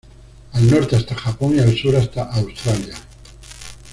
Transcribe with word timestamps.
Al 0.53 0.67
norte 0.67 0.95
hasta 0.95 1.13
Japón, 1.13 1.55
y 1.55 1.59
al 1.59 1.77
sur 1.77 1.95
hasta 1.95 2.23
Australia. 2.23 2.95